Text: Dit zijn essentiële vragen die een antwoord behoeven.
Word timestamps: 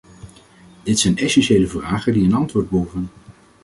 Dit 0.83 0.99
zijn 0.99 1.17
essentiële 1.17 1.67
vragen 1.67 2.13
die 2.13 2.23
een 2.25 2.33
antwoord 2.33 2.69
behoeven. 2.69 3.09